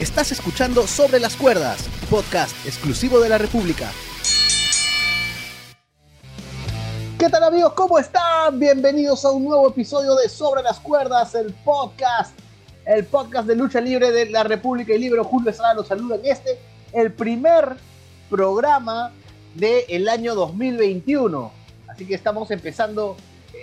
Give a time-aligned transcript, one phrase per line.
[0.00, 3.90] Estás escuchando Sobre las Cuerdas, podcast exclusivo de la República.
[7.18, 7.72] ¿Qué tal amigos?
[7.72, 8.60] ¿Cómo están?
[8.60, 12.38] Bienvenidos a un nuevo episodio de Sobre las Cuerdas, el podcast,
[12.86, 15.20] el podcast de lucha libre de la República y Libre.
[15.24, 16.60] Julio Estrada los saluda en este,
[16.92, 17.76] el primer
[18.30, 19.10] programa
[19.56, 21.50] del año 2021.
[21.88, 23.16] Así que estamos empezando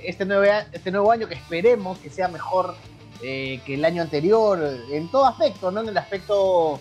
[0.03, 0.43] este nuevo,
[0.73, 2.75] este nuevo año que esperemos que sea mejor
[3.21, 4.61] eh, que el año anterior,
[4.91, 5.81] en todo aspecto, ¿no?
[5.81, 6.79] En el aspecto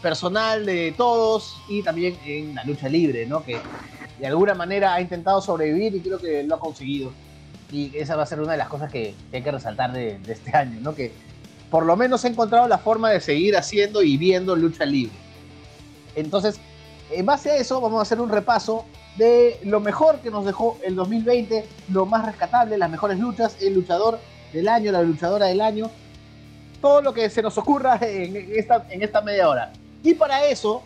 [0.00, 3.42] personal de todos y también en la lucha libre, ¿no?
[3.42, 3.58] Que
[4.18, 7.12] de alguna manera ha intentado sobrevivir y creo que lo ha conseguido.
[7.72, 10.56] Y esa va a ser una de las cosas que, hay que resaltar de, este
[10.56, 10.94] año, ¿no?
[10.94, 11.12] Que
[11.70, 15.16] por lo menos ha encontrado la forma de seguir haciendo y viendo lucha libre.
[16.14, 16.60] Entonces,
[17.10, 18.84] en base a eso, vamos a hacer un repaso
[19.16, 23.74] de lo mejor que nos dejó el 2020, lo más rescatable, las mejores luchas, el
[23.74, 24.18] luchador
[24.54, 25.90] del año, la luchadora del año,
[26.80, 29.72] todo lo que se nos ocurra en esta, en esta media hora.
[30.02, 30.82] Y para eso,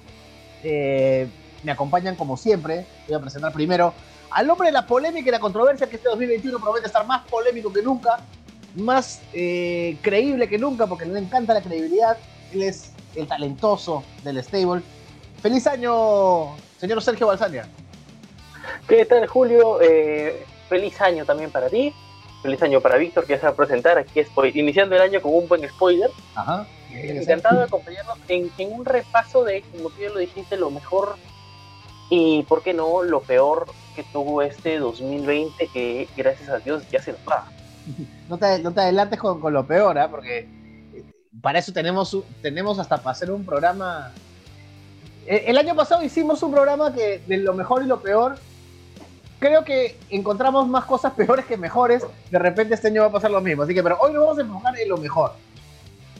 [0.64, 1.28] eh,
[1.62, 3.92] me acompañan como siempre, voy a presentar primero
[4.30, 7.72] al hombre de la polémica y la controversia, que este 2021 promete estar más polémico
[7.72, 8.20] que nunca,
[8.74, 12.16] más eh, creíble que nunca, porque le encanta la credibilidad,
[12.52, 14.82] él es el talentoso del stable.
[15.42, 17.68] Feliz año, señor Sergio Balsania.
[18.86, 19.80] ¿Qué tal, Julio?
[19.80, 21.92] Eh, feliz año también para ti.
[22.42, 24.20] Feliz año para Víctor, que ya se va a presentar aquí,
[24.54, 26.10] iniciando el año con un buen spoiler.
[26.34, 26.66] Ajá.
[26.90, 31.16] Encantado de acompañarnos en, un repaso de, como tú ya lo dijiste, lo mejor
[32.10, 37.02] y, ¿por qué no?, lo peor que tuvo este 2020, que gracias a Dios ya
[37.02, 37.46] se nos va.
[38.28, 40.06] No te, no te adelantes con, con lo peor, ¿eh?
[40.10, 40.48] porque
[41.40, 44.12] para eso tenemos, tenemos hasta para hacer un programa.
[45.26, 48.38] Eh, el año pasado hicimos un programa que de lo mejor y lo peor
[49.38, 52.04] creo que encontramos más cosas peores que mejores.
[52.30, 53.62] De repente este año va a pasar lo mismo.
[53.62, 55.32] Así que, pero hoy nos vamos a enfocar en lo mejor.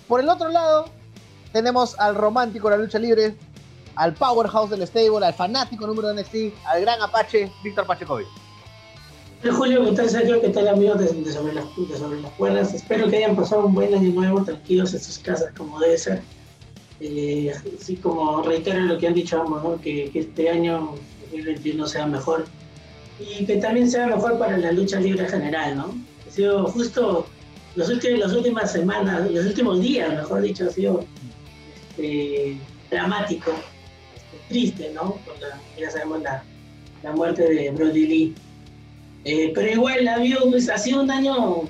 [0.07, 0.87] Por el otro lado,
[1.53, 3.35] tenemos al romántico de la lucha libre,
[3.95, 8.25] al powerhouse del stable, al fanático número de NXT, al gran Apache, Víctor Pachecovi.
[9.51, 10.41] Julio, ¿qué tal Sergio?
[10.41, 11.65] ¿Qué tal amigos de, sobre las,
[11.97, 12.75] sobre las cuerdas?
[12.75, 16.23] Espero que hayan pasado un buen año nuevo, tranquilos en sus casas como debe ser.
[17.01, 19.81] Eh, así como reitero lo que han dicho ambos, ¿no?
[19.81, 20.95] que, que este año
[21.31, 22.47] 2021 sea mejor
[23.21, 25.95] y que también sea mejor para la lucha libre general, ¿no?
[26.27, 27.27] Ha sido justo
[27.75, 31.05] los últimos, las últimas semanas, los últimos días, mejor dicho, ha sido
[31.75, 32.57] este,
[32.91, 33.53] dramático,
[34.15, 35.13] este, triste, ¿no?
[35.25, 36.43] Con la, ya sabemos la,
[37.03, 38.35] la, muerte de Brody Lee.
[39.25, 40.09] Eh, pero igual
[40.51, 41.65] pues, ha sido un año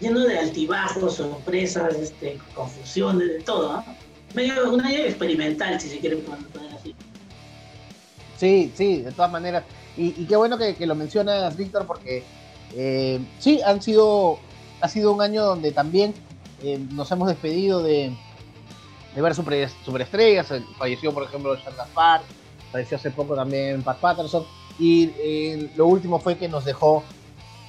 [0.00, 3.84] lleno de altibajos, sorpresas, este, confusiones, de todo, ¿no?
[4.34, 6.94] Medio, un año experimental, si se quiere poner así.
[8.38, 9.62] Sí, sí, de todas maneras.
[9.96, 12.24] Y, qué bueno que, lo mencionas, Víctor, porque
[12.74, 14.38] eh, sí, han sido,
[14.80, 16.14] ha sido un año donde también
[16.62, 18.12] eh, nos hemos despedido de,
[19.14, 20.48] de ver super, superestrellas.
[20.78, 22.24] Falleció, por ejemplo, Shanda Park,
[22.70, 24.44] falleció hace poco también Pat Patterson.
[24.78, 27.02] Y eh, lo último fue que nos dejó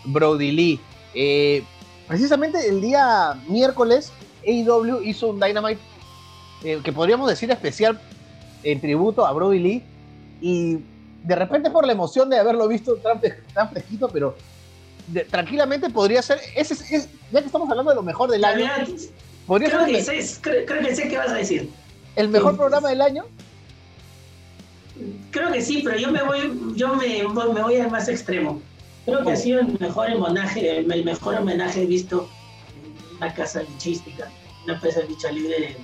[0.06, 0.80] Brody Lee.
[2.08, 4.14] precisamente el día miércoles,
[4.48, 5.82] AEW hizo un Dynamite
[6.62, 8.00] que podríamos decir especial
[8.64, 9.84] en tributo a Brody Lee.
[10.42, 10.80] Y
[11.24, 13.20] de repente por la emoción de haberlo visto tan,
[13.70, 14.36] fresquito, pero
[15.30, 18.70] tranquilamente podría ser, ese, es, ya que estamos hablando de lo mejor del año,
[19.48, 20.16] podría creo ser...
[20.16, 21.70] Que sé, creo, que sé qué vas a decir.
[22.16, 23.26] ¿El mejor programa del año?
[25.32, 28.62] Creo que sí, pero yo me voy, yo me, me voy al más extremo.
[29.06, 32.30] Creo que ha sido el mejor homenaje, el mejor homenaje visto
[33.12, 34.30] en una casa luchística,
[34.66, 35.76] una empresa de lucha libre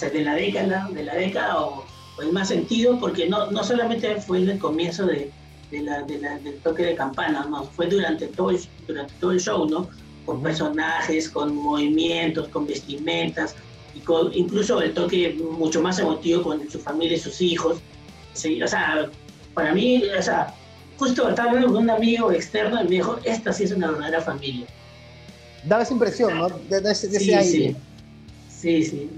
[0.00, 1.84] de la década, de la década o
[2.16, 5.30] pues, más sentido porque no, no solamente fue en el comienzo de,
[5.70, 9.88] la, del toque de campana, no, fue durante todo el, durante todo el show, ¿no?
[10.26, 13.54] Con personajes, con movimientos, con vestimentas,
[13.94, 17.78] y con incluso el toque mucho más emotivo con su familia y sus hijos.
[18.32, 19.10] Sí, o sea,
[19.54, 20.54] para mí, o sea,
[20.98, 24.20] justo estaba hablando con un amigo externo y me dijo, esta sí es una verdadera
[24.20, 24.66] familia.
[25.64, 26.48] Daba esa impresión, ¿no?
[26.48, 27.76] De, ese, sí, Sí.
[28.48, 29.10] sí, sí.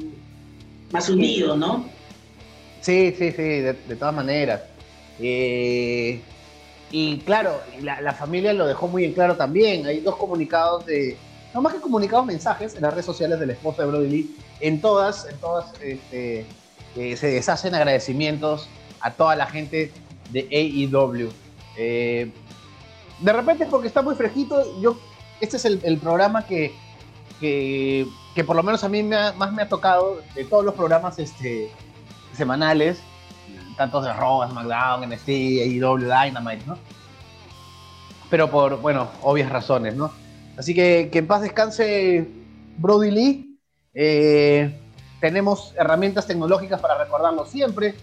[0.92, 1.88] Más unido, ¿no?
[2.84, 4.60] Sí, sí, sí, de, todas maneras.
[5.18, 6.20] Eh,
[6.90, 9.86] y claro, la, familia lo dejó muy en claro también.
[9.86, 11.16] Hay dos comunicados de.
[11.54, 14.36] No más que comunicados, mensajes en las redes sociales de la esposa de Brody Lee.
[14.60, 16.44] En todas, en todas este,
[16.94, 18.68] eh, se deshacen agradecimientos
[19.00, 19.90] a toda la gente
[20.30, 21.30] de AEW.
[21.78, 22.30] Eh,
[23.18, 24.98] de repente, porque está muy fresquito, yo.
[25.40, 26.74] Este es el, programa que,
[27.40, 28.06] que,
[28.46, 31.70] por lo menos a mí más me ha tocado de todos los programas este,
[32.34, 33.00] semanales,
[33.76, 36.78] tantos de Raw, SmackDown, NXT, AEW, Dynamite, ¿no?
[38.30, 40.12] Pero por, bueno, obvias razones, ¿no?
[40.56, 42.28] Así que que en paz descanse
[42.78, 43.58] Brody Lee.
[43.94, 44.80] Eh,
[45.20, 47.94] tenemos herramientas tecnológicas para recordarlo siempre.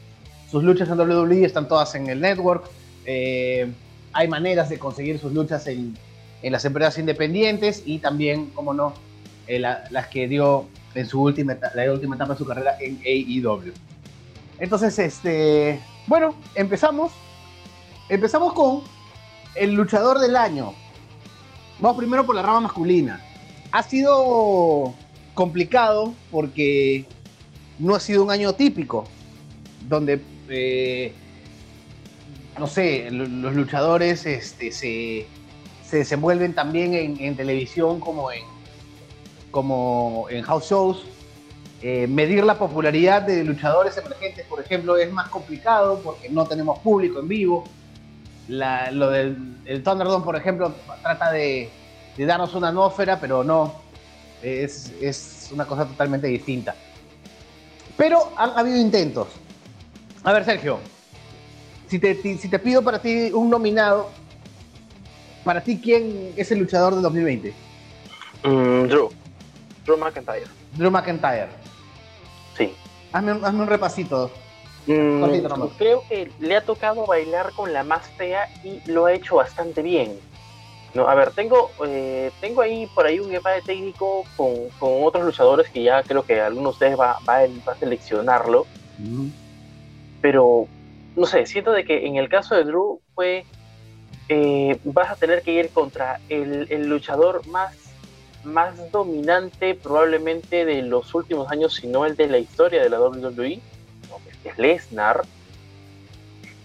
[0.50, 2.70] Sus luchas en WWE están todas en el network.
[3.06, 3.72] Eh,
[4.14, 5.98] hay maneras de conseguir sus luchas en,
[6.42, 8.94] en, las empresas independientes y también, como no,
[9.48, 13.74] eh, las que dio en su última, la última etapa de su carrera en AEW.
[14.62, 17.12] Entonces, este, bueno, empezamos.
[18.10, 18.84] Empezamos con
[19.56, 20.76] el luchador del año.
[21.80, 23.20] Vamos primero por la rama masculina.
[23.72, 24.94] Ha sido
[25.34, 27.08] complicado porque
[27.80, 29.06] no ha sido un año típico,
[29.90, 31.12] donde, eh,
[32.60, 35.26] no sé, los luchadores este, se,
[35.84, 38.44] se desenvuelven también en, televisión como en,
[39.50, 41.04] como en house shows.
[41.84, 46.80] Eh, medir la popularidad de luchadores emergentes, por ejemplo, es más complicado porque no tenemos
[46.80, 47.64] público en vivo.
[48.48, 51.70] lo del el Thunderdome, por ejemplo, trata de,
[52.18, 53.82] de darnos una atmósfera, pero no,
[54.42, 56.76] es, una cosa totalmente distinta.
[57.98, 59.28] Pero han habido intentos.
[60.24, 60.80] A ver, Sergio,
[61.88, 64.10] si te, si te pido para ti un nominado,
[65.44, 67.54] para ti, ¿quién es el luchador del 2020?
[68.44, 69.10] Mm, Drew.
[69.86, 70.46] Drew McIntyre.
[70.76, 71.61] Drew McIntyre.
[73.12, 74.32] Hazme un, repasito.
[74.88, 75.24] Mm,
[75.78, 79.82] creo que le ha tocado bailar con la más fea y lo ha hecho bastante
[79.82, 80.18] bien.
[80.94, 85.70] No, a ver, tengo, eh, tengo ahí por ahí un empate técnico con, otros luchadores
[85.70, 88.68] que ya creo que algunos de ustedes va, va, a seleccionarlo.
[90.22, 90.68] Pero,
[91.16, 93.46] no sé, siento de que en el caso de Drew fue,
[94.28, 97.74] eh, vas a tener que ir contra el, luchador más,
[98.44, 103.00] más dominante probablemente de los últimos años, si no el de la historia de la
[103.00, 103.60] WWE,
[104.44, 105.24] es Lesnar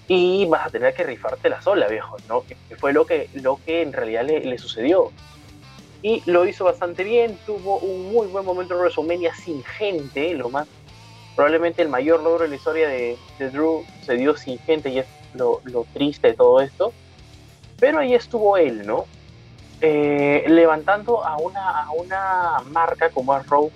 [0.08, 2.44] y vas a tener que rifarte la sola, viejo, ¿no?
[2.44, 5.10] Que, fue lo que, lo que en realidad le, sucedió.
[6.02, 10.48] Y lo hizo bastante bien, tuvo un muy buen momento en WrestleMania sin gente, lo
[10.48, 10.68] más,
[11.34, 15.06] probablemente el mayor logro en la historia de, Drew se dio sin gente y es
[15.34, 15.60] lo,
[15.92, 16.92] triste de todo esto.
[17.78, 19.06] Pero ahí estuvo él, ¿no?
[19.80, 23.70] Eh, levantando a una, a una marca como Raw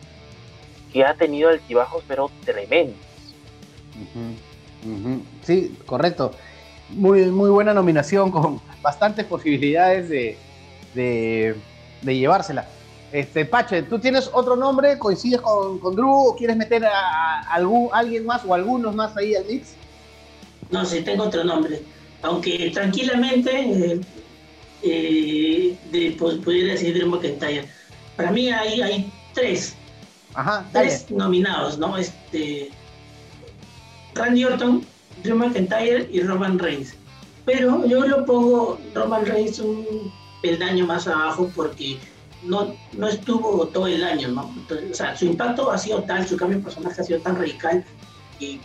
[0.92, 2.96] que ha tenido altibajos pero tremendos.
[5.42, 6.32] Sí, correcto.
[6.88, 10.38] Muy, muy buena nominación con bastantes posibilidades de,
[10.94, 11.54] de,
[12.16, 12.66] llevársela.
[13.12, 14.98] Este, Pache, ¿tú tienes otro nombre?
[14.98, 19.34] ¿Coincides con, con Drew o quieres meter a, algún, alguien más o algunos más ahí
[19.34, 19.74] al mix?
[20.70, 21.82] No, sí, tengo otro nombre.
[22.22, 24.00] Aunque tranquilamente eh,
[24.82, 27.68] eh, de, pues, pudiera decir Drew McIntyre.
[28.16, 29.74] Para mí hay, hay tres.
[30.34, 31.96] Ajá, tres nominados, ¿no?
[31.96, 32.70] Este,
[34.14, 34.84] Randy Orton,
[35.22, 36.94] Drew McIntyre y Roman Reigns.
[37.44, 40.12] Pero yo lo pongo Roman Reigns un
[40.42, 41.98] peldaño más abajo porque
[42.42, 44.54] no, no estuvo todo el año, ¿no?
[44.90, 47.84] o sea, su impacto ha sido tal, su cambio de personaje ha sido tan radical
[48.38, 48.60] que,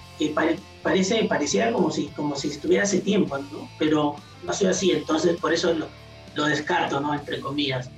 [0.81, 3.69] parece, pareciera como si, como si estuviera hace tiempo, ¿no?
[3.77, 5.87] Pero no ha sido así, entonces por eso lo,
[6.35, 7.13] lo descarto, ¿no?
[7.13, 7.89] Entre comillas.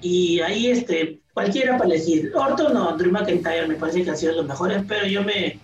[0.00, 2.32] Y ahí, este, cualquiera para elegir.
[2.34, 5.58] Orton o Drew McIntyre me parece que han sido los mejores, pero yo me,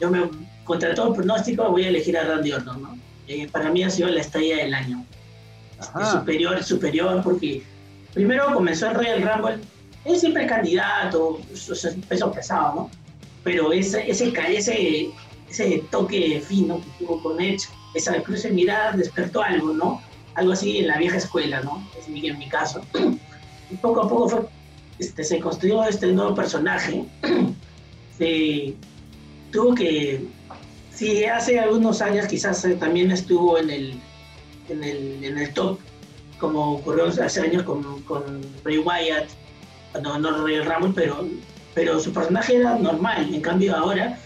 [0.00, 0.28] yo me
[0.64, 2.98] contra todo pronóstico, voy a elegir a Randy Orton, ¿no?
[3.26, 5.04] Eh, para mí ha sido la estrella del año.
[5.78, 7.62] Este, superior, superior, porque
[8.12, 9.58] primero comenzó el Royal Rumble,
[10.04, 12.90] es siempre candidato, es peso pesado, ¿no?
[13.42, 15.10] Pero ese, ese, ese,
[15.50, 20.02] ese toque fino que tuvo con Edge, esa cruce de mirada despertó algo, ¿no?
[20.34, 21.86] Algo así en la vieja escuela, ¿no?
[21.98, 22.80] Es mi, en mi caso.
[23.70, 24.48] Y poco a poco
[24.98, 27.04] este, se construyó este nuevo personaje.
[29.50, 30.26] tuvo que
[30.94, 33.94] Sí, hace algunos años quizás eh, también estuvo en el,
[34.68, 35.80] en el, en el top,
[36.38, 39.28] como ocurrió hace años con, con Ray Wyatt,
[40.00, 41.26] no, no Ray Ramón, pero,
[41.74, 43.34] pero su personaje era normal.
[43.34, 44.16] En cambio ahora,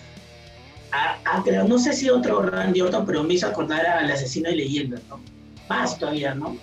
[0.92, 5.00] a, no sé si otro Randy Orton, pero me hizo acordar al asesino de leyenda,
[5.08, 5.18] ¿no?
[5.68, 6.56] Más todavía, ¿no?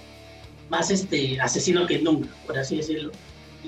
[0.69, 3.11] Más este asesino que nunca, por así decirlo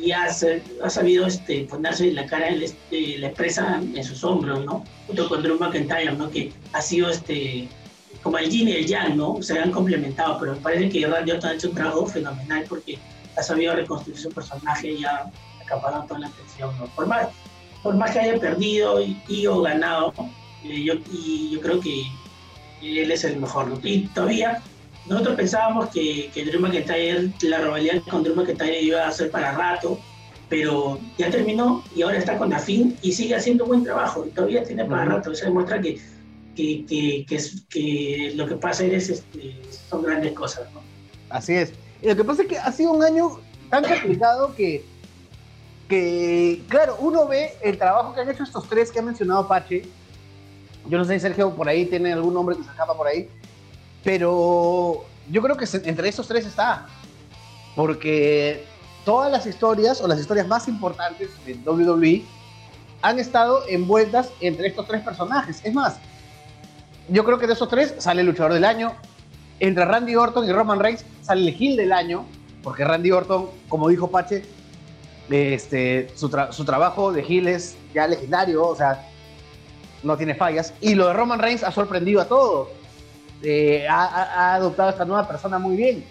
[0.01, 4.63] y ha, ha sabido este, ponerse la cara de este, la empresa en sus hombros,
[4.65, 4.84] ¿no?
[5.08, 6.29] Junto con Drew McIntyre, ¿no?
[6.29, 7.67] Que ha sido este,
[8.22, 9.41] como el yin y el yang, ¿no?
[9.41, 13.00] Se han complementado, pero me parece que Randy Orton ha hecho un trabajo fenomenal porque
[13.36, 16.86] ha sabido reconstruir su personaje y ha acaparado toda la atención, ¿no?
[16.88, 17.29] Por más,
[17.82, 20.13] por más que haya perdido y, o ganado,
[20.63, 22.06] eh, yo, y yo creo que
[22.82, 23.79] él es el mejor, ¿no?
[23.84, 24.62] Y todavía
[25.09, 29.53] nosotros pensábamos que, que Drew McIntyre, la rivalidad con Drew McIntyre iba a ser para
[29.53, 29.99] rato,
[30.49, 34.29] pero ya terminó y ahora está con la fin y sigue haciendo buen trabajo y
[34.31, 35.31] todavía tiene para rato.
[35.31, 35.99] Eso demuestra que,
[36.55, 37.25] que, que,
[37.69, 39.59] que, lo que pasa es, este,
[39.89, 40.67] son grandes cosas.
[40.73, 40.81] ¿no?
[41.29, 41.73] Así es.
[42.01, 44.83] Y lo que pasa es que ha sido un año tan complicado que
[45.87, 49.83] que, claro, uno ve el trabajo que han hecho estos tres que ha mencionado Pache.
[50.89, 53.29] Yo no sé si Sergio por ahí tiene algún nombre que se escapa por ahí,
[54.07, 56.85] pero yo creo que entre estos tres está.
[57.75, 58.63] Porque
[59.03, 62.23] todas las historias o las historias más importantes de WWE
[63.01, 65.59] han estado envueltas entre estos tres personajes.
[65.61, 65.97] Es más,
[67.09, 68.93] yo creo que de esos tres sale el luchador del año.
[69.59, 72.25] Entre Randy Orton y Roman Reigns sale el Gil del año,
[72.63, 74.45] porque Randy Orton, como dijo Pache,
[75.29, 79.05] este, su, trabajo de Gil es ya legendario, o sea,
[80.01, 80.73] no tiene fallas.
[80.79, 82.69] Y lo de Roman Reigns ha sorprendido a todos.
[83.44, 86.03] Eh, ha, adoptado a esta nueva persona muy bien.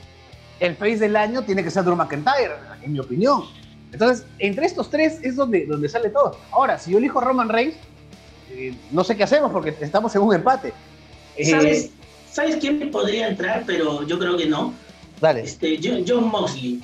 [0.61, 3.45] El face del año tiene que ser Drew McIntyre, en mi opinión.
[3.93, 6.39] Entonces, entre estos tres es donde, donde sale todo.
[6.51, 7.77] Ahora, si yo elijo a Roman Reigns,
[8.51, 10.73] eh, no sé qué hacemos porque estamos en un empate.
[11.43, 11.91] ¿Sabes,
[12.31, 13.65] ¿Sabes quién podría entrar?
[13.67, 14.73] Pero yo creo que no.
[15.21, 15.43] Dale.
[15.43, 16.83] Este, John Mosley.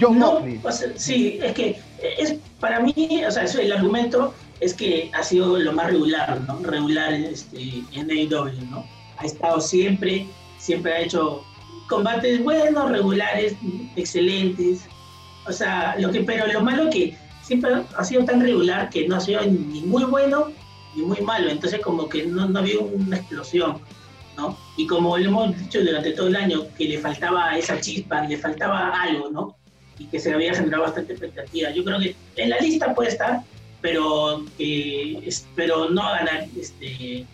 [0.00, 0.60] John Mosley.
[0.96, 1.78] sí, es que
[2.18, 6.58] es, para mí, o sea, el argumento es que ha sido lo más regular, ¿no?
[6.60, 8.84] Regular este, en AEW, ¿no?
[9.18, 10.26] Ha estado siempre,
[10.58, 11.44] siempre ha hecho
[11.88, 13.54] combates buenos, regulares,
[13.96, 14.86] excelentes.
[15.46, 19.16] O sea, lo que, pero lo malo que siempre ha sido tan regular que no
[19.16, 20.52] ha sido ni muy bueno
[20.94, 21.50] ni muy malo.
[21.50, 23.80] Entonces como que no, no había una explosión.
[24.36, 24.56] ¿no?
[24.76, 28.36] Y como lo hemos dicho durante todo el año, que le faltaba esa chispa, le
[28.36, 29.56] faltaba algo, ¿no?
[29.98, 31.70] Y que se había generado bastante expectativa.
[31.70, 33.42] Yo creo que en la lista puede estar,
[33.80, 37.24] pero, que pero no ganar este,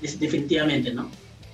[0.00, 1.10] definitivamente, ¿no?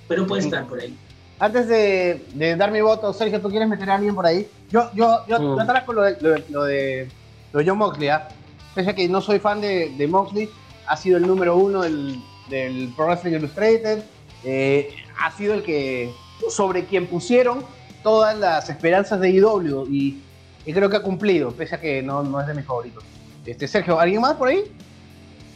[0.07, 0.95] Pero puede estar por ahí.
[1.39, 4.47] Antes de, dar mi voto, Sergio, ¿tú quieres meter a alguien por ahí?
[4.71, 5.85] Yo, yo, yo, mm.
[5.85, 6.17] con lo de,
[6.49, 7.07] lo, de,
[7.53, 8.27] lo John Moxley, ¿ah?
[8.73, 10.49] Pese a que no soy fan de, de Moxley,
[10.87, 14.03] ha sido el número uno del, del Pro Wrestling Illustrated,
[14.43, 16.11] eh, ha sido el que
[16.49, 17.63] sobre quien pusieron
[18.03, 20.23] todas las esperanzas de IW y,
[20.65, 23.03] creo que ha cumplido, pese a que no, no es de mis favoritos.
[23.45, 24.63] Este, Sergio, ¿alguien más por ahí?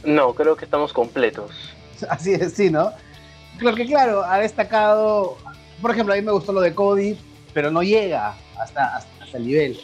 [0.03, 1.51] No, creo que estamos completos.
[2.09, 2.91] Así es, sí, ¿no?
[3.57, 5.37] Creo que claro, ha destacado,
[5.81, 7.17] por ejemplo, a mí me gustó lo de Cody,
[7.53, 9.79] pero no llega hasta, hasta, el nivel.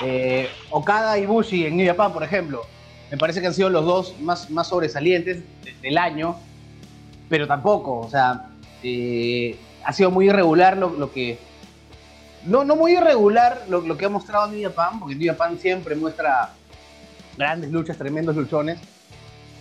[0.00, 2.62] Eh, Okada y Bushi en New Japan, por ejemplo,
[3.10, 5.42] me parece que han sido los dos más, más sobresalientes
[5.82, 6.36] del año
[7.30, 8.48] pero tampoco, o sea,
[8.82, 11.38] eh, ha sido muy irregular lo, que...
[12.44, 15.94] No, no muy irregular lo, lo, que ha mostrado New Japan, porque New Japan siempre
[15.94, 16.50] muestra
[17.38, 18.80] grandes luchas, tremendos luchones,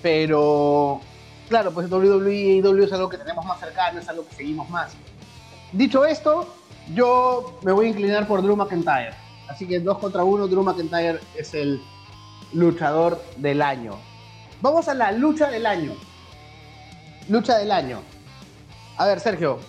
[0.01, 0.99] pero
[1.49, 4.93] claro, pues WWE es algo que tenemos más cercano, es algo que seguimos más.
[5.73, 6.47] Dicho esto,
[6.93, 9.13] yo me voy a inclinar por Drew McIntyre.
[9.47, 11.81] Así que dos contra uno, Drew McIntyre es el
[12.53, 13.97] luchador del año.
[14.61, 15.93] Vamos a la lucha del año.
[17.27, 18.01] Lucha del año.
[18.97, 19.59] A ver, Sergio,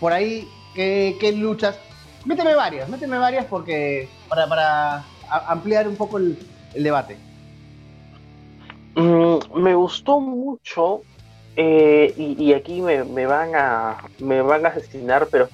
[0.00, 1.76] por ahí, ¿qué, luchas?
[2.24, 5.04] Méteme varias, méteme varias porque para,
[5.46, 6.38] ampliar un poco el,
[6.74, 7.16] debate.
[8.98, 11.02] Mm, me gustó mucho
[11.54, 15.48] eh, y, aquí me, van a me van a asesinar, pero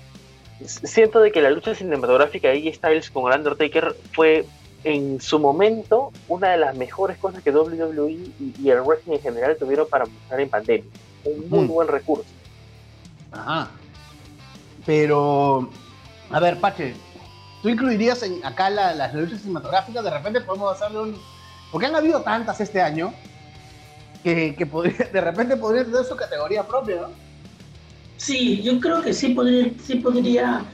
[0.64, 4.46] siento de que la lucha cinematográfica de AJ Styles con el Undertaker fue
[4.82, 9.56] en su momento una de las mejores cosas que WWE y, el wrestling en general
[9.58, 10.90] tuvieron para mostrar en pandemia.
[11.24, 12.30] Un muy buen recurso.
[13.30, 13.68] Ajá.
[14.86, 15.68] Pero,
[16.30, 16.94] a ver, Pache,
[17.62, 20.02] ¿tú incluirías en acá las luchas cinematográficas?
[20.02, 21.18] De repente podemos hacerle un...
[21.70, 23.12] Porque han habido tantas este año
[24.24, 27.10] que, que podría, de repente podría tener su categoría propia, ¿no?
[28.16, 30.64] Sí, yo creo que sí podría, sí podría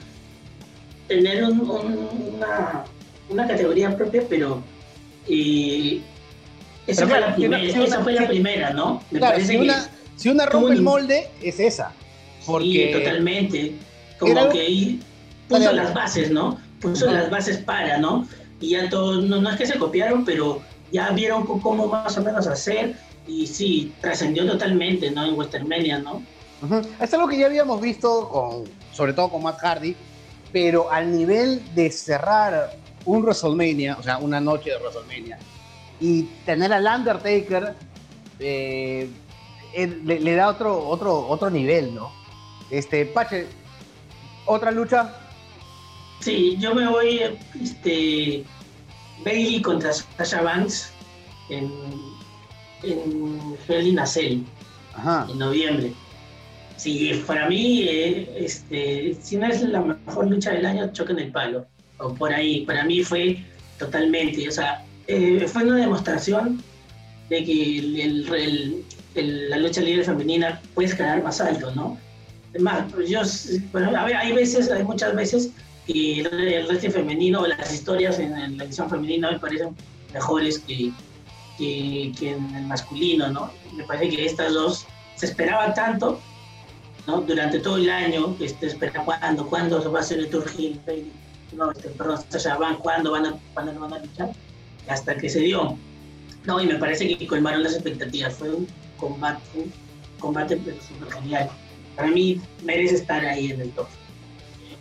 [1.09, 2.85] tener una
[3.31, 4.63] una categoría propia, pero
[5.29, 6.01] eh,
[6.87, 9.03] esa, fue, la primera, esa fue la primera, ¿no?
[9.11, 11.93] Me claro, si, una, si una rompe el molde, es esa.
[12.45, 13.75] Porque sí, totalmente.
[14.19, 15.01] Como que ahí
[15.49, 16.61] puso las bases, ¿no?
[16.81, 18.27] Puso las bases para, ¿no?
[18.61, 20.61] Y ya todos, no, no es que se copiaron, pero
[20.93, 22.97] ya vieron cómo más o menos hacer
[23.27, 25.25] y sí, trascendió totalmente, ¿no?
[25.25, 26.23] En Westermania, ¿no?
[27.01, 29.97] Es algo que ya habíamos visto, con, sobre todo con Matt Hardy,
[30.53, 35.39] pero al nivel de cerrar un WrestleMania, o sea, una noche de WrestleMania,
[36.01, 37.75] y tener al Undertaker
[38.39, 39.09] eh,
[40.05, 42.13] le, da otro, otro, otro nivel, ¿no?
[42.71, 43.47] Este, Pache,
[44.47, 45.15] ¿otra lucha?
[46.21, 47.21] Sí, yo me voy,
[47.61, 48.45] este,
[49.25, 50.93] Bailey contra Sasha Banks
[51.49, 51.71] en,
[52.83, 54.43] en Hell Cell,
[55.29, 55.93] en noviembre.
[56.77, 61.31] Sí, para mí, eh, este, si no es la mejor lucha del año, choquen el
[61.31, 61.67] palo
[61.99, 62.65] o por ahí.
[62.65, 63.45] Para mí fue
[63.79, 66.63] totalmente, o sea, eh, fue una demostración
[67.29, 68.25] de que
[69.15, 71.99] la lucha libre femenina puede escalar más alto, ¿no?
[72.51, 73.21] Además, yo,
[73.73, 75.51] bueno, hay veces, hay muchas veces
[75.87, 79.77] que el, wrestling femenino, las historias en, la edición femenina me parecen
[80.13, 80.93] mejores que,
[81.59, 83.51] que, en el masculino, ¿no?
[83.75, 86.21] Me parece que estas dos se esperaba tanto,
[87.07, 87.21] ¿no?
[87.21, 90.51] Durante todo el año, que se espera cuándo, cuándo se va a hacer el Tour
[90.57, 90.81] Hill,
[91.53, 92.21] no, este, perdón,
[92.59, 94.31] van, cuándo van a, cuándo van a luchar,
[94.89, 95.77] hasta que se dio.
[96.45, 98.35] No, y me parece que colmaron las expectativas.
[98.35, 98.67] Fue un
[98.97, 99.73] combate, un
[100.19, 101.51] combate súper genial.
[101.97, 103.87] Para mí merece estar ahí en el top.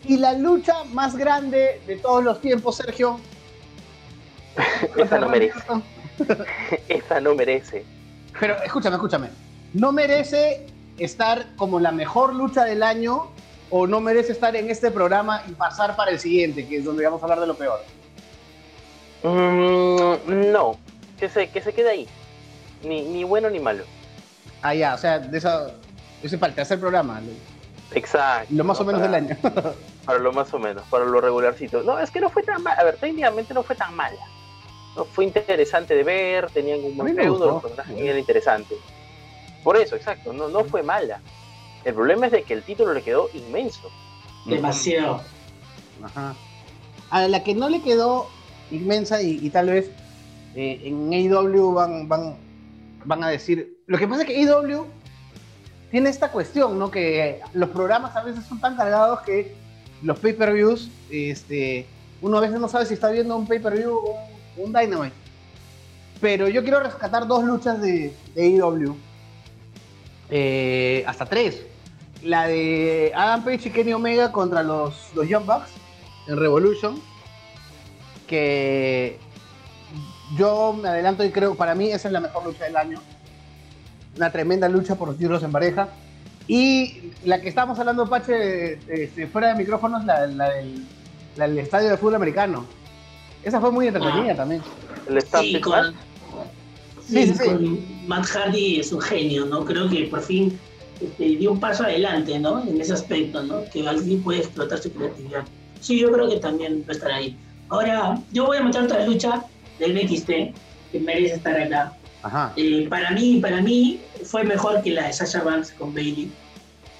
[0.06, 3.20] Y la lucha más grande de todos los tiempos, Sergio.
[4.98, 5.60] Esa no merece.
[6.88, 7.86] Esa no merece.
[8.40, 9.30] Pero escúchame, escúchame.
[9.74, 10.66] No merece
[10.98, 13.32] estar como la mejor lucha del año
[13.70, 17.04] o no merece estar en este programa y pasar para el siguiente, que es donde
[17.06, 17.80] vamos a hablar de lo peor.
[19.24, 20.78] Mm, no,
[21.20, 22.08] que se, que se quede ahí.
[22.84, 23.84] Ni, ni bueno ni malo.
[24.62, 25.72] Ah, ya, o sea, de esa,
[26.24, 27.22] ese para el tercer programa.
[27.94, 28.54] Exacto.
[28.54, 29.38] Lo más o menos del año.
[30.06, 31.84] para lo más o menos, para lo regularcito.
[31.84, 32.78] No, es que no fue tan mal.
[32.80, 34.18] A ver, técnicamente no fue tan mala.
[35.00, 38.78] No, fue interesante de ver, tenían un buen feudo, los personajes eran interesantes.
[39.64, 41.22] Por eso, exacto, no, no fue mala.
[41.86, 43.90] El problema es de que el título le quedó inmenso.
[44.46, 45.22] Demasiado.
[46.04, 46.36] Ajá.
[47.12, 48.28] A la que no le quedó
[48.72, 49.90] inmensa y, tal vez
[50.54, 52.36] eh, en AEW van, van,
[53.06, 53.78] van a decir.
[53.88, 54.86] Lo que pasa es que AEW
[55.92, 56.92] tiene esta cuestión, ¿no?
[56.92, 59.56] Que los programas a veces son tan cargados que
[60.02, 61.86] los pay-per-views, este,
[62.22, 65.16] uno a veces no sabe si está viendo un pay-per-view o un, Dynamite.
[66.22, 68.96] Pero yo quiero rescatar dos luchas de, de AEW.
[70.30, 71.64] Eh, hasta tres.
[72.24, 75.72] La de Adam Page y Kenny Omega contra los, los Young Bucks
[76.28, 77.02] en Revolution.
[78.28, 79.18] Que
[80.38, 83.02] yo me adelanto y creo, para mí esa es la mejor lucha del año.
[84.18, 85.90] Una tremenda lucha por los títulos en pareja.
[86.48, 92.16] Y la que estábamos hablando, Pache, este, fuera de micrófonos, la, del, estadio de fútbol
[92.16, 92.66] americano.
[93.44, 94.36] Esa fue muy entretenida ah.
[94.36, 94.62] también.
[95.08, 95.60] El estadio
[97.08, 99.66] sí, sí, Matt Hardy es un genio, ¿no?
[99.66, 100.60] Creo que por fin
[101.02, 102.62] este, dio un paso adelante, ¿no?
[102.62, 103.64] En ese aspecto, ¿no?
[103.72, 105.44] Que alguien puede explotar su creatividad.
[105.80, 107.38] Sí, yo creo que también va a estar ahí.
[107.70, 109.44] Ahora, yo voy a meter otra lucha
[109.80, 110.28] del NXT
[110.92, 111.94] que merece estar acá.
[112.22, 112.54] Ajá.
[112.58, 116.32] Eh, para mí, para mí fue mejor que la de Sasha Banks con Bailey.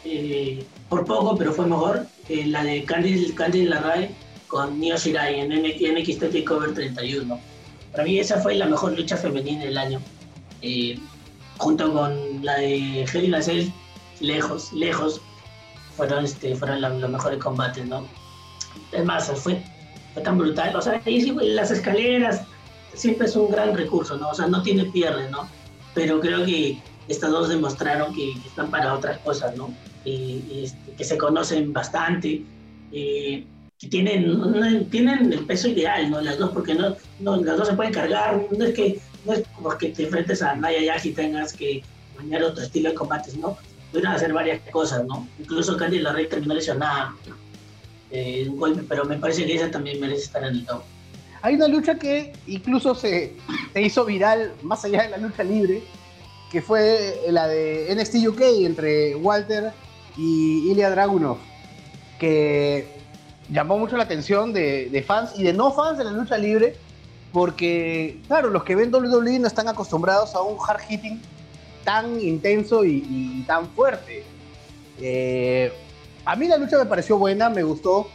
[0.06, 2.08] Eh, por poco, pero fue mejor.
[2.26, 4.12] que la de Candice, Candice LaRae
[4.50, 7.40] con Nio Shirai en NXT Takeover 31.
[7.92, 10.02] Para mí esa fue la mejor lucha femenina del año.
[10.62, 11.00] Eh,
[11.58, 13.74] junto con la de Hell in
[14.20, 15.22] lejos, lejos,
[15.96, 18.06] fueron, este, fueron los mejores combates, ¿no?
[18.92, 19.64] Es más, fue,
[20.14, 20.76] fue tan brutal.
[20.76, 22.42] O sea, las escaleras
[22.94, 24.30] siempre es un gran recurso, ¿no?
[24.30, 25.48] O sea, no tiene pierde, ¿no?
[25.94, 29.74] Pero creo que estas dos demostraron que, están para otras cosas, ¿no?
[30.06, 32.42] Este, que se conocen bastante.
[32.92, 33.46] Eh,
[33.80, 36.20] que tienen, tienen el peso ideal, ¿no?
[36.20, 39.44] Las dos, porque no, no, las dos se pueden cargar, no es que no es
[39.62, 41.82] porque te enfrentes a Naya Yash y tengas que
[42.18, 43.58] mañar otro estilo de combates, ¿no?
[43.92, 45.26] Pueden hacer varias cosas, ¿no?
[45.40, 47.16] Incluso Candy la Rey terminó lesionada
[48.12, 50.82] eh, un golpe, pero me parece que esa también merece estar en el top.
[51.42, 53.34] Hay una lucha que incluso se,
[53.74, 55.82] se hizo viral más allá de la lucha libre,
[56.52, 59.72] que fue la de NXT UK entre Walter
[60.18, 61.38] y Ilya Dragunov,
[62.20, 62.99] que
[63.50, 66.76] llamó mucho la atención de, fans y de no fans de la lucha libre,
[67.32, 71.22] porque, claro, los que ven WWE no están acostumbrados a un hard hitting
[71.84, 74.24] tan intenso y, tan fuerte.
[75.00, 75.72] Eh,
[76.26, 78.08] a mí la lucha me pareció buena, me gustó.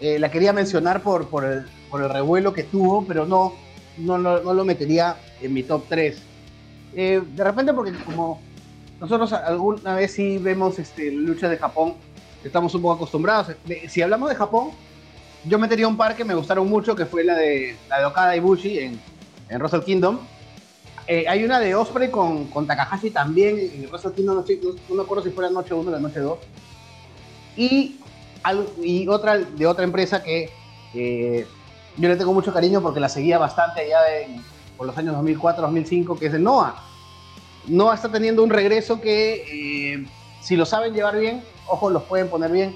[0.00, 3.54] Eh, la quería mencionar por, por, el, revuelo que tuvo, pero no,
[3.98, 6.18] no, lo metería en mi top 3.
[6.94, 8.40] Eh, de repente, porque como
[9.00, 11.94] nosotros alguna vez sí vemos este, lucha de Japón,
[12.44, 13.54] estamos un poco acostumbrados.
[13.88, 14.70] Si hablamos de Japón,
[15.44, 18.36] yo metería un par que me gustaron mucho, que fue la de, la de Okada
[18.36, 19.00] y Bushi en,
[19.48, 20.18] en Wrestle Kingdom.
[21.06, 24.44] Eh, hay una de Osprey con, con Takahashi también en Wrestle Kingdom,
[24.88, 26.38] no, me acuerdo si fue la noche 1 o la noche 2.
[27.56, 27.96] Y,
[28.82, 30.50] y otra de otra empresa que
[30.94, 31.46] eh,
[31.96, 33.98] yo le tengo mucho cariño porque la seguía bastante allá
[34.76, 36.74] por los años 2004-2005, que es el NOAH.
[37.66, 40.06] NOAH está teniendo un regreso que, eh,
[40.40, 42.74] si lo saben llevar bien, ojo, los pueden poner bien.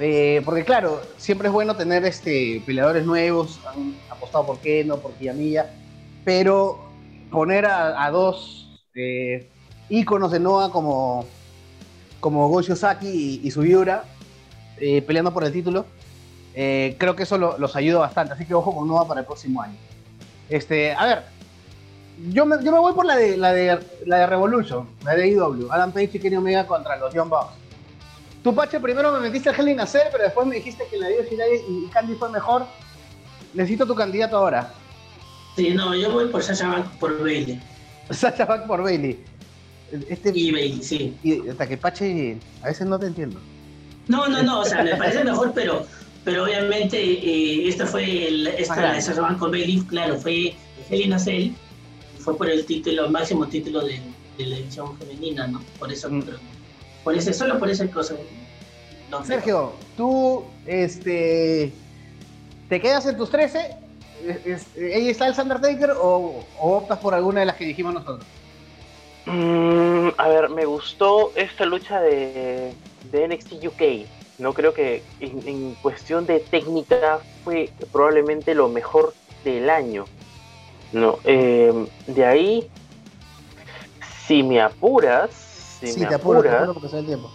[0.00, 5.12] Eh, porque claro, siempre es bueno tener este, peleadores nuevos, han apostado por Keno, por
[5.14, 5.70] Kiyamiya,
[6.24, 6.78] pero
[7.30, 9.48] poner a, dos eh,
[9.88, 11.26] de Noah como,
[12.20, 14.04] como Go Saki y, Subiura
[14.78, 15.84] eh, peleando por el título,
[16.54, 19.76] creo que eso los ayuda bastante, así que ojo con Noah para el próximo año.
[20.48, 21.22] Este, a ver,
[22.30, 25.90] yo me, voy por la de, la, de, la de Revolution, la de IW, Adam
[25.90, 27.67] Page y Kenny Omega contra los Young Bucks
[28.42, 29.78] Tu Pache primero me metiste a Hell in
[30.12, 32.66] pero después me dijiste que la Dio Shirai y Candy fue mejor.
[33.54, 34.72] Necesito tu candidato ahora.
[35.56, 37.60] Sí, no, yo voy por Sasha Bank por Bailey.
[38.10, 39.18] Sasha Bank por Bailey.
[40.08, 41.16] Este, y Bailey, sí.
[41.22, 43.40] Y hasta que Pache, a veces no te entiendo.
[44.06, 45.84] No, no, no, o sea, me parece mejor, pero,
[46.24, 50.54] pero obviamente eh, esta fue el, esta, la de Sasha Bank con Bailey, claro, fue
[50.88, 51.50] Helena Cell,
[52.18, 54.00] fue por el título, máximo título de,
[54.38, 55.60] la edición femenina, ¿no?
[55.78, 56.22] Por eso, mm.
[57.04, 58.14] Por ese, solo por esa cosa.
[59.24, 61.72] Sergio, tú, este,
[62.68, 63.76] ¿te quedas en tus 13?
[64.76, 68.26] ¿Ella está el Undertaker o, o optas por alguna de las que dijimos nosotros?
[69.30, 72.72] Mm, a ver, me gustó esta lucha de,
[73.10, 74.08] de NXT UK.
[74.38, 79.12] No creo que en, cuestión de técnica fue probablemente lo mejor
[79.44, 80.06] del año.
[80.92, 82.70] No, eh, de ahí,
[84.26, 85.47] si me apuras,
[85.80, 87.30] si me apuras, porque tiempo.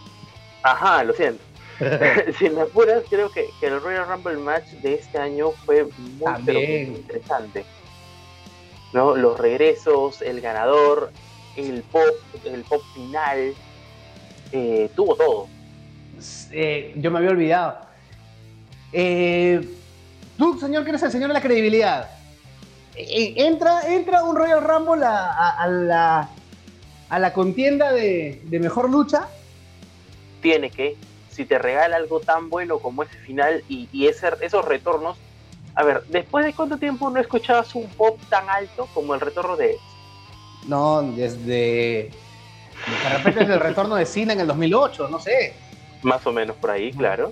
[0.64, 1.44] Ajá, lo siento.
[2.40, 5.88] si me apuras, creo que, el Royal Rumble match de este año fue
[6.20, 7.66] muy, interesante.
[8.94, 9.16] ¿no?
[9.16, 11.12] Los regresos, el ganador,
[11.56, 12.04] el pop,
[12.46, 13.54] el pop final,
[14.52, 15.48] eh, tuvo todo.
[16.52, 17.78] Eh, yo me había olvidado.
[18.92, 19.68] Eh,
[20.38, 22.10] tú, señor, que eres el señor de la credibilidad.
[22.96, 26.30] entra, entra un Royal Rumble a, la,
[27.10, 29.28] a la contienda de, mejor lucha.
[30.42, 30.98] Tiene que,
[31.30, 35.18] si te regala algo tan bueno como ese final y, esos retornos.
[35.76, 39.56] A ver, ¿después de cuánto tiempo no escuchabas un pop tan alto como el retorno
[39.56, 39.78] de
[40.68, 42.12] no, desde.
[43.02, 45.54] De repente desde el retorno de Cena en el 2008, no sé.
[46.02, 47.32] Más o menos por ahí, claro.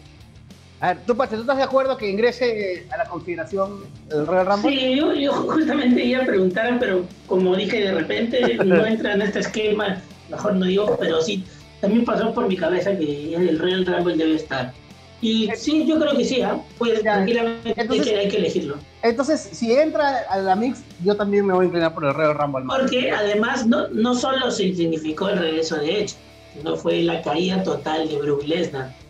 [0.81, 4.47] A ver, tú, Pache, ¿tú estás de acuerdo que ingrese a la configuración del Royal
[4.47, 4.71] Rumble?
[4.71, 9.41] Sí, yo, justamente iba a preguntar, pero como dije de repente, no entra en este
[9.41, 11.45] esquema, mejor no digo, pero sí,
[11.81, 14.73] también pasó por mi cabeza que el Royal Rumble debe estar.
[15.21, 16.59] Y sí, yo creo que sí, ¿ah?
[16.79, 18.77] pues tranquilamente hay que elegirlo.
[19.03, 22.35] Entonces, si entra a la mix, yo también me voy a inclinar por el Royal
[22.35, 22.65] Rumble.
[22.65, 26.15] Porque además no, no solo significó el regreso de Edge,
[26.57, 29.00] sino fue la caída total de Lesnar.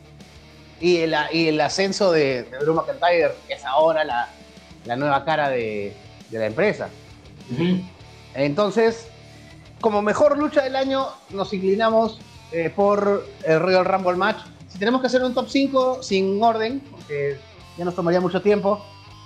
[0.81, 4.29] Y el, y el ascenso de, de Drew McIntyre, que es ahora la,
[4.85, 5.95] la nueva cara de,
[6.29, 6.89] de la empresa.
[8.33, 9.07] Entonces,
[9.79, 12.19] como mejor lucha del año, nos inclinamos
[12.51, 14.37] eh, por el Royal Rumble match.
[14.69, 17.37] Si tenemos que hacer un top 5 sin orden, porque
[17.77, 18.83] ya nos tomaría mucho tiempo,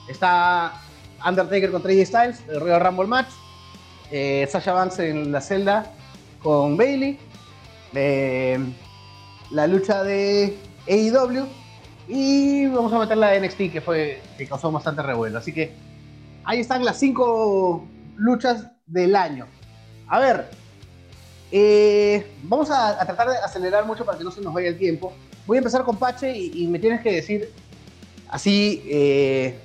[0.10, 0.82] está
[1.26, 3.30] Undertaker contra AJ Styles, el Royal Rumble match,
[4.12, 5.92] eh, Sasha Banks en la celda
[6.42, 7.20] con Bailey,
[7.94, 8.60] eh,
[9.52, 11.46] la lucha de AEW
[12.08, 15.40] y vamos a meter la NXT que fue que causó bastante revuelo.
[15.40, 15.74] Así que
[16.44, 19.48] ahí están las 5 luchas del año.
[20.08, 20.50] A ver,
[21.52, 25.14] eh, vamos a, tratar de acelerar mucho para que no se nos vaya el tiempo.
[25.48, 27.52] Voy a empezar con Pache y, me tienes que decir
[28.30, 29.60] así, eh,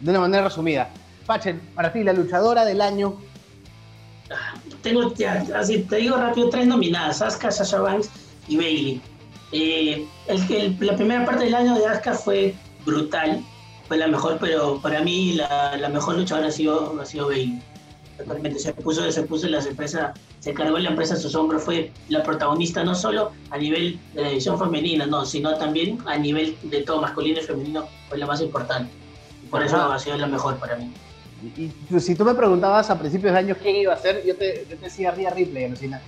[0.00, 0.90] de una manera resumida.
[1.26, 3.16] Pache, para ti, la luchadora del año.
[4.82, 8.10] Tengo, ya, así te digo rápido, tres nominadas: Asuka, Sasha Banks
[8.46, 9.02] y Bailey.
[9.52, 13.42] Eh, el, la primera parte del año de Asuka fue brutal,
[13.86, 17.60] fue la mejor, pero para mí la, la mejor luchadora ha sido, ha sido Bailey
[18.18, 21.92] totalmente se puso, se puso las empresas, se cargó la empresa a sus hombros, fue
[22.08, 26.56] la protagonista no solo a nivel de la edición femenina, no, sino también a nivel
[26.64, 28.90] de todo masculino y femenino, fue la más importante.
[29.50, 30.92] por eso ha sido la mejor para mí.
[31.56, 34.66] Y, si tú me preguntabas a principios de año qué iba a hacer, yo te,
[34.82, 36.02] decía Ria Ripley, Alucina,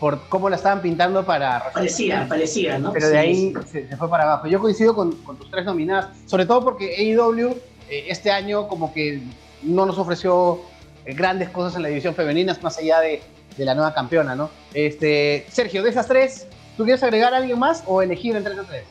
[0.00, 1.70] por cómo la estaban pintando para...
[1.72, 2.92] Parecía, parecía, ¿no?
[2.92, 4.46] Pero de ahí se, fue para abajo.
[4.46, 7.56] Yo coincido con, con, tus tres nominadas, sobre todo porque AEW
[7.88, 9.22] eh, este año como que
[9.62, 10.60] no nos ofreció
[11.06, 13.22] grandes cosas en la división femenina, más allá de,
[13.58, 14.50] la nueva campeona, ¿no?
[14.72, 18.66] Este, Sergio, de esas tres, ¿tú quieres agregar a alguien más o elegir entre esas
[18.66, 18.84] tres?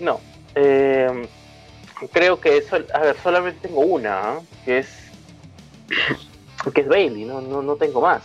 [0.00, 0.20] No.
[0.56, 1.28] Eh,
[2.12, 4.42] creo que eso, a ver, solamente tengo una, ¿eh?
[4.64, 4.88] que es
[6.74, 8.22] que es Bailey, no, no, tengo más.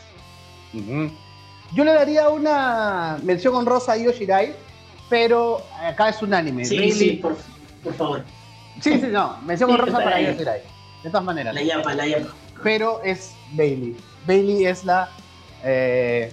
[1.74, 4.54] Yo le daría una mención honrosa a Yoshirai,
[5.10, 6.66] pero acá es unánime.
[6.66, 7.36] Sí, sí, por,
[7.94, 8.24] favor.
[8.82, 10.62] Sí, sí, no, mención honrosa para Yoshirai.
[11.04, 11.54] De todas maneras.
[11.54, 12.28] La yapa, la yapa
[12.64, 13.96] pero es Bailey.
[14.28, 15.10] Bailey es la,
[15.64, 16.32] eh,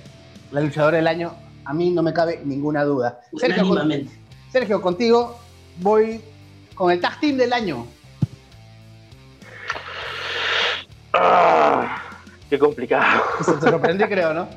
[0.51, 1.35] la luchadora del año.
[1.64, 3.20] A mí no me cabe ninguna duda.
[4.51, 5.38] Sergio, contigo
[5.77, 6.20] voy
[6.74, 7.87] con el tag team del año.
[11.12, 12.03] Ah,
[12.48, 13.22] qué complicado.
[13.38, 14.48] Se sorprendí, creo, ¿no?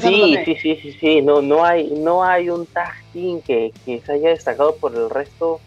[0.00, 1.22] sí, sí, sí, sí, sí.
[1.22, 5.08] No, no, hay, no hay un tag team que, que se haya destacado por el
[5.10, 5.60] resto,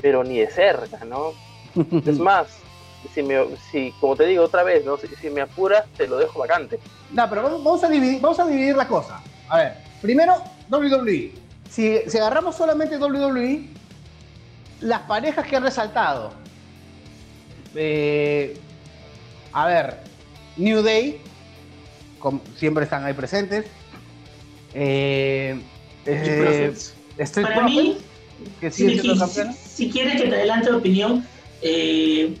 [0.00, 1.32] pero ni de cerca, ¿no?
[2.06, 2.46] es más,
[3.14, 4.96] si, me, si como te digo otra vez, ¿no?
[4.96, 6.78] si, me apuras, te lo dejo vacante.
[7.10, 9.20] No, pero vamos, a dividir, vamos a dividir la cosa.
[9.48, 10.34] A ver, primero,
[10.70, 11.32] WWE.
[11.68, 13.68] si, si agarramos solamente WWE,
[14.80, 16.32] las parejas que han resaltado.
[17.74, 18.58] Eh,
[19.52, 20.00] a ver,
[20.56, 21.20] New Day,
[22.18, 23.66] como siempre están ahí presentes.
[24.74, 25.60] Eh,
[26.06, 26.74] eh,
[27.42, 27.98] Para mí,
[28.60, 31.26] que si, si, quieres que te adelante opinión,
[31.62, 32.34] eh,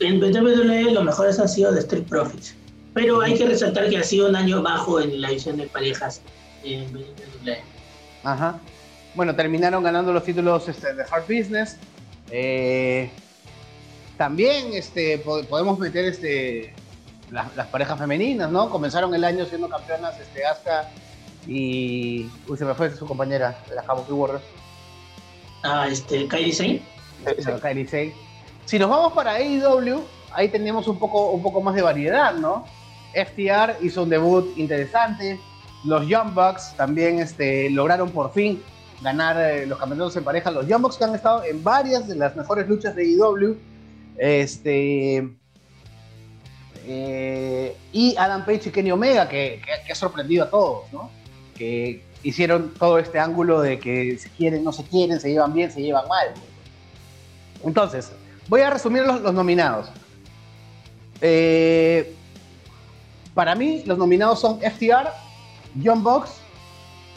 [0.00, 2.54] en WWE los mejores han sido The Street Profits.
[2.94, 6.20] Pero hay que resaltar que ha sido un año bajo en la edición de parejas
[6.62, 7.58] en WWE.
[8.22, 8.60] Ajá.
[9.14, 11.76] Bueno, terminaron ganando los títulos este, de Hard Business.
[12.30, 13.10] Eh,
[14.16, 16.72] también este, podemos meter este,
[17.34, 18.70] las, parejas femeninas, ¿no?
[18.70, 20.88] Comenzaron el año siendo campeonas este, Asuka
[21.46, 22.30] y.
[22.46, 24.44] Uy, se me fue su compañera, la Kabuki Warriors.
[25.64, 26.82] Ah, este, Kairi Sane.
[27.60, 28.14] Kairi Sane.
[28.66, 32.64] Si nos vamos para AEW, ahí tenemos un poco, un poco más de variedad, ¿no?
[33.12, 35.40] FTR hizo un debut interesante.
[35.84, 38.62] Los Young Bucks también este, lograron por fin
[39.02, 40.50] ganar eh, los campeonatos en pareja.
[40.50, 43.56] Los Young Bucks que han estado en varias de las mejores luchas de AEW.
[44.16, 45.28] Este,
[46.86, 51.10] eh, y Adam Page y Kenny Omega, que, ha sorprendido a todos, ¿no?
[51.56, 55.70] Que hicieron todo este ángulo de que se quieren, no se quieren, se llevan bien,
[55.70, 56.28] se llevan mal.
[57.64, 58.12] Entonces,
[58.48, 59.88] voy a resumir los, nominados.
[61.20, 62.14] Eh,
[63.34, 65.08] para mí, los nominados son FTR,
[65.82, 66.32] John Box,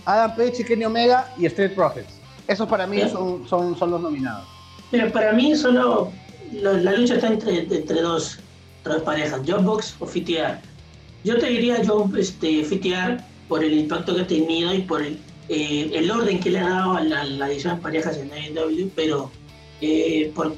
[0.06, 2.14] Adam Page y Kenny Omega y Street Profits.
[2.48, 4.48] Esos para mí son, son, son, los nominados.
[4.90, 6.12] Pero para mí solo
[6.54, 8.40] la lucha está entre, entre dos,
[8.84, 10.60] dos parejas, John Box o FTR.
[11.24, 15.20] Yo te diría John este, FTR por el impacto que ha tenido y por el,
[15.50, 19.32] eh, el orden que le ha dado a la, edición de parejas en AEW, pero
[19.82, 20.56] eh, por,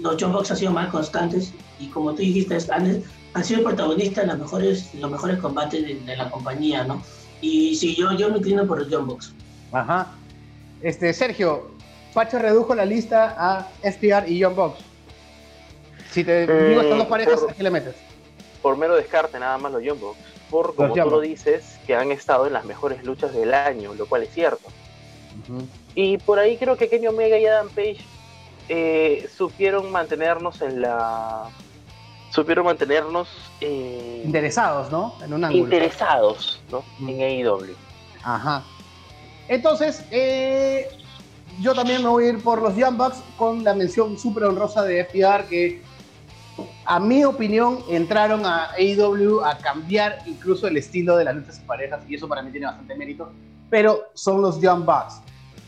[0.00, 3.02] los John Box han sido más constantes y como tú dijiste, han,
[3.34, 7.02] han sido protagonistas en los mejores, los mejores combates de, la compañía, ¿no?
[7.40, 9.32] Y sí, yo, yo me inclino por los John Box.
[9.72, 10.12] Ajá.
[10.82, 11.70] Este, Sergio,
[12.14, 14.80] Pacho redujo la lista a SPR y John Box.
[16.18, 17.94] Si te digo estas dos eh, parejas, ¿a qué le metes?
[18.60, 20.18] Por mero descarte, nada más los John Box.
[20.50, 24.06] Por, como tú lo dices, que han estado en las mejores luchas del año, lo
[24.06, 24.68] cual es cierto.
[25.94, 27.98] Y por ahí creo que Kenny Omega y Adam Page
[28.68, 31.50] eh, supieron mantenernos en la
[32.30, 33.28] supieron mantenernos
[33.60, 35.14] eh, interesados, ¿no?
[35.22, 35.62] En un ángulo.
[35.62, 36.82] Interesados, ¿no?
[37.00, 37.76] En AEW.
[38.24, 38.64] Ajá.
[39.46, 40.88] Entonces, eh,
[41.60, 44.82] yo también me voy a ir por los Young Bucks con la mención súper honrosa
[44.82, 45.87] de FTR que
[46.84, 51.66] a mi opinión entraron a AEW a cambiar incluso el estilo de las luchas en
[51.66, 53.30] parejas y eso para mí tiene bastante mérito,
[53.70, 55.20] pero son los Young Bucks.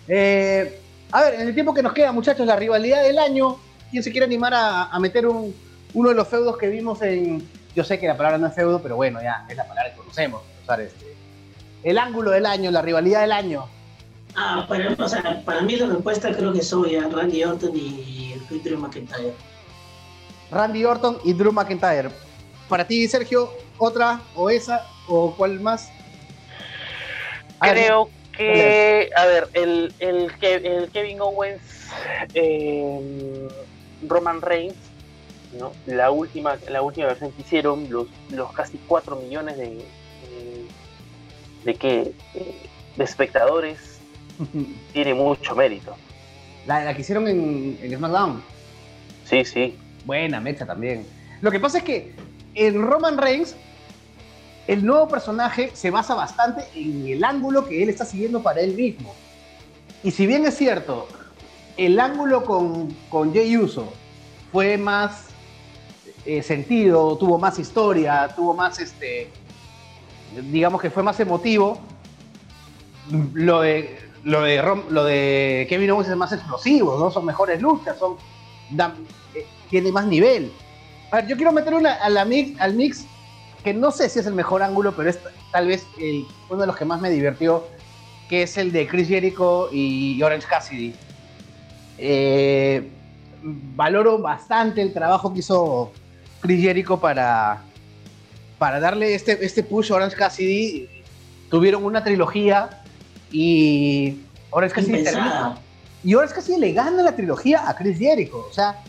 [0.09, 0.81] Eh,
[1.13, 3.57] a ver, en el tiempo que nos queda, muchachos, la rivalidad del año,
[3.91, 7.47] ¿quién se quiere animar a, meter uno de los feudos que vimos en...
[7.75, 9.99] Yo sé que la palabra no es feudo, pero bueno, ya es la palabra que
[9.99, 10.43] conocemos.
[10.63, 11.15] Usar este,
[11.85, 13.67] el ángulo del año, la rivalidad del año.
[14.35, 19.35] Ah, para, mí la respuesta creo que soy Randy Orton y Drew McIntyre.
[20.51, 22.11] Randy Orton y Drew McIntyre.
[22.69, 25.91] Para ti, Sergio, otra o esa o cuál más?
[27.61, 31.61] Creo que, a ver, el, el, el Kevin Owens,
[32.35, 33.49] eh,
[34.07, 34.77] Roman Reigns,
[35.59, 35.73] ¿no?
[35.87, 39.85] la última la última versión que hicieron, los, los casi 4 millones de,
[41.65, 42.15] de, de,
[42.97, 44.01] de espectadores,
[44.93, 45.97] tiene mucho mérito.
[46.67, 48.43] La, la que hicieron en, en SmackDown.
[49.25, 49.79] Sí, sí.
[50.05, 51.07] Buena mecha también.
[51.41, 52.15] Lo que pasa es que
[52.55, 53.57] en Roman Reigns
[54.67, 58.75] el nuevo personaje se basa bastante en el ángulo que él está siguiendo para él
[58.75, 59.15] mismo.
[60.03, 61.09] Y si bien es cierto,
[61.77, 63.93] el ángulo con, con Jay Uso
[64.53, 65.31] fue más
[66.25, 69.31] eh, sentido, tuvo más historia, tuvo más, este,
[70.51, 71.81] digamos que fue más emotivo,
[73.33, 77.11] lo de, lo de, lo de Kevin Owens es más explosivo, ¿no?
[77.11, 78.17] son mejores luchas, son,
[79.35, 80.53] eh, tiene más nivel.
[81.11, 83.07] A ver, yo quiero meter una, a la al mix
[83.65, 85.19] que no sé si es el mejor ángulo, pero es
[85.53, 85.87] tal vez
[86.49, 87.67] uno de los que más me divirtió,
[88.29, 90.95] que es el de Chris Jericho y Orange Cassidy.
[91.99, 92.89] Eh,
[93.43, 95.93] valoro bastante el trabajo que hizo
[96.41, 97.63] Chris Jericho para,
[98.59, 100.89] para darle este, este push a Orange Cassidy.
[101.51, 102.83] Tuvieron una trilogía
[103.31, 105.59] y Orange Cassidy termina.
[106.03, 108.47] Y Orange Cassidy le gana la trilogía a Chris Jericho.
[108.49, 108.83] O sea,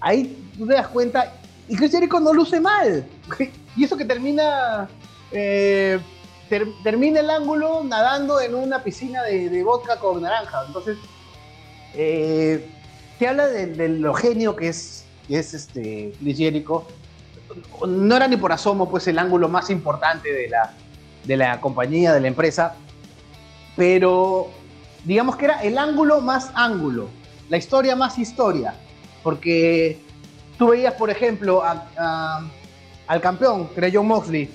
[0.00, 1.34] ahí tú te das cuenta.
[1.68, 3.06] Y Chris Jericho no luce mal.
[3.76, 4.88] Y eso que termina.
[5.30, 6.00] Eh,
[6.82, 10.64] termina el ángulo nadando en una piscina de, vodka con naranja.
[10.66, 10.96] Entonces,
[11.94, 12.68] eh,
[13.18, 16.12] te habla de, lo genio que es, es este
[17.86, 20.72] No era ni por asomo pues el ángulo más importante de la,
[21.24, 22.74] de la compañía, de la empresa.
[23.76, 24.48] pero
[25.04, 27.08] digamos que era el ángulo más ángulo,
[27.48, 28.74] la historia más historia,
[29.22, 30.00] porque
[30.56, 34.50] tú veías, por ejemplo, al campeón, John Moxley,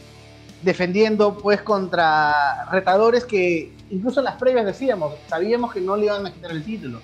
[0.61, 6.25] defendiendo pues contra retadores que incluso en las previas decíamos, sabíamos que no le iban
[6.25, 6.99] a quitar el título.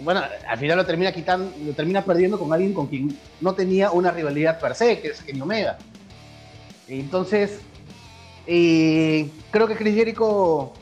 [0.00, 3.90] Bueno, al final lo termina quitando, lo termina perdiendo con alguien con quien no tenía
[3.92, 5.78] una rivalidad per se, que es Kenny Omega.
[6.88, 7.60] Entonces,
[8.44, 10.72] creo que Chris Jericho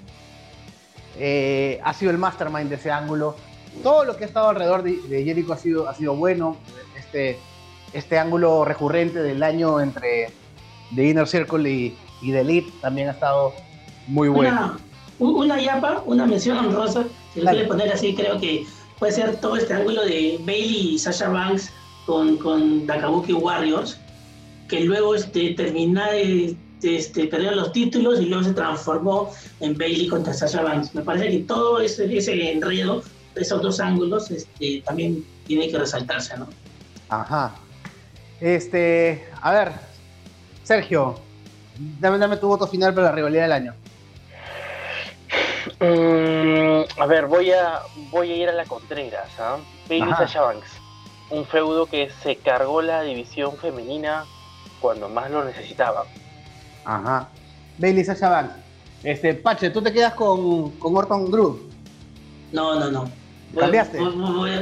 [1.18, 3.36] eh, ha sido el mastermind de ese ángulo.
[3.82, 6.56] Todo lo que ha estado alrededor de, Jericho ha sido, ha sido bueno.
[6.98, 7.38] Este,
[7.92, 10.30] este ángulo recurrente del año entre
[10.94, 13.52] The Inner Circle y, y The Elite también ha estado
[14.06, 14.78] muy bueno.
[15.18, 17.04] Una, una yapa, una mención honrosa,
[17.34, 18.66] si lo quiere poner así, creo que
[18.98, 21.70] puede ser todo este ángulo de Bailey y Sasha Banks
[22.06, 23.98] con, con Dakabuki Warriors,
[24.68, 29.30] que luego este, termina de este, perder los títulos y luego se transformó
[29.60, 30.94] en Bailey contra Sasha Banks.
[30.94, 33.02] Me parece que todo ese, ese enredo,
[33.34, 36.48] esos dos ángulos, este, también tiene que resaltarse, ¿no?
[37.08, 37.54] Ajá.
[38.40, 39.72] Este, a ver,
[40.64, 41.16] Sergio,
[42.00, 43.74] dame, dame tu voto final para la rivalidad del año.
[45.80, 49.58] Mm, a ver, voy a, voy a ir a la Contreras, ¿ah?
[49.88, 50.70] Bailey Sasha Banks.
[51.30, 54.24] Un feudo que se cargó la división femenina
[54.80, 56.04] cuando más lo necesitaba.
[56.84, 57.28] Ajá.
[57.78, 58.54] Bailey Sasha Banks.
[59.02, 61.60] Este, Pache, ¿tú te quedas con, con Orton Groove?
[62.52, 63.21] No, no, no.
[63.58, 63.98] ¿Cambiaste?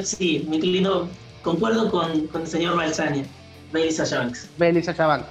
[0.05, 1.09] sí, me inclino,
[1.42, 3.24] concuerdo con, con el señor Balsania.
[3.72, 4.48] Bailey Sasha Banks.
[4.59, 5.26] Bailey Sasha Banks.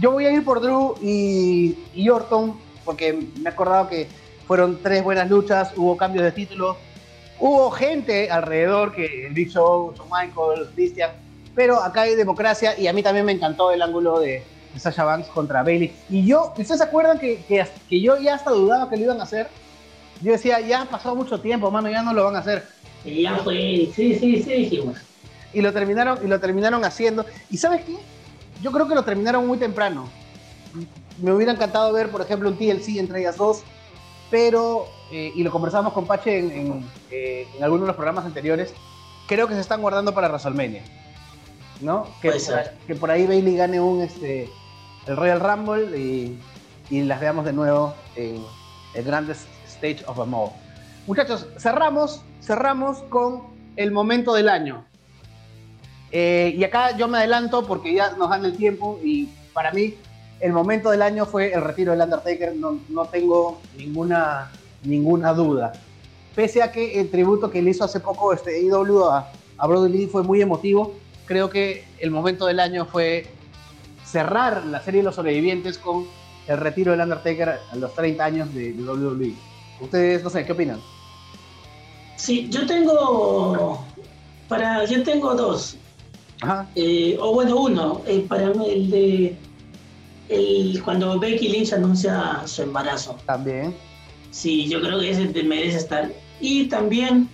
[0.00, 4.08] Yo voy a ir por Drew y, y Orton, porque me he acordado que
[4.46, 6.76] fueron tres buenas luchas, hubo cambios de título,
[7.38, 11.10] hubo gente alrededor que el Big Show, Shawn Michaels, Christian,
[11.54, 14.42] pero acá hay democracia y a mí también me encantó el ángulo de,
[14.76, 15.92] Sasha Banks contra Bailey.
[16.08, 19.24] Y yo, ¿ustedes se acuerdan que, que, yo ya hasta dudaba que lo iban a
[19.24, 19.48] hacer?
[20.22, 22.66] Yo decía, ya ha pasado mucho tiempo, mano, ya no lo van a hacer.
[23.04, 24.98] Y ya fue, sí, sí, sí, dijimos.
[25.52, 27.26] Y lo terminaron, y lo terminaron haciendo.
[27.50, 27.96] ¿Y sabes qué?
[28.62, 30.08] Yo creo que lo terminaron muy temprano.
[31.20, 33.62] Me hubiera encantado ver, por ejemplo, un TLC entre ellas dos,
[34.30, 38.72] pero, eh, y lo conversamos con Pache en, eh, en, algunos de los programas anteriores,
[39.28, 40.82] creo que se están guardando para WrestleMania.
[41.80, 42.06] ¿No?
[42.22, 42.32] Que,
[42.86, 44.48] que por ahí Bailey gane un, este,
[45.06, 46.38] el Royal Rumble y,
[46.90, 48.44] las veamos de nuevo en
[48.94, 50.50] el Grandest Stage of them All.
[51.06, 53.42] Muchachos, cerramos, cerramos con
[53.76, 54.84] el momento del año.
[56.10, 59.94] Eh, y acá yo me adelanto porque ya nos dan el tiempo y para mí
[60.40, 64.50] el momento del año fue el retiro del Undertaker, no, no tengo ninguna,
[64.84, 65.72] ninguna duda.
[66.34, 69.90] Pese a que el tributo que le hizo hace poco este IW a, a Brody
[69.90, 70.94] Lee fue muy emotivo,
[71.26, 73.26] creo que el momento del año fue
[74.04, 76.06] cerrar la serie de los sobrevivientes con
[76.46, 79.34] el retiro del Undertaker a los 30 años de, WWE.
[79.82, 80.80] Ustedes, no sé, ¿qué opinan?
[82.16, 83.84] Sí, yo tengo.
[84.48, 85.76] Para, yo tengo dos.
[86.76, 88.02] Eh, o bueno, uno.
[88.06, 89.36] Eh, para mí, el de.
[90.28, 93.16] El, cuando Becky Lynch anuncia su embarazo.
[93.26, 93.74] También.
[94.30, 96.12] Sí, yo creo que ese merece estar.
[96.40, 97.28] Y también.